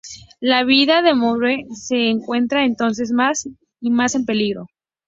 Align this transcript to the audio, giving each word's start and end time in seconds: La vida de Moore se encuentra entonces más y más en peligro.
La 0.39 0.63
vida 0.63 1.03
de 1.03 1.13
Moore 1.13 1.67
se 1.75 2.09
encuentra 2.09 2.65
entonces 2.65 3.11
más 3.11 3.47
y 3.79 3.91
más 3.91 4.15
en 4.15 4.25
peligro. 4.25 4.65